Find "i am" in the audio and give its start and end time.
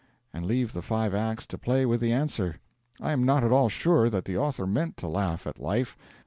2.99-3.23